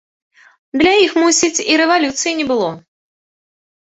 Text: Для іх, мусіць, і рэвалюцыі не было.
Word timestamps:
Для 0.81 0.93
іх, 1.05 1.11
мусіць, 1.23 1.63
і 1.73 1.75
рэвалюцыі 1.81 2.33
не 2.39 2.45
было. 2.53 2.71